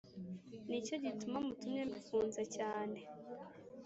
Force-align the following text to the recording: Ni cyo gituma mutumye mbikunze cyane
Ni 0.69 0.79
cyo 0.85 0.95
gituma 1.03 1.37
mutumye 1.45 1.81
mbikunze 1.89 2.43
cyane 2.55 2.99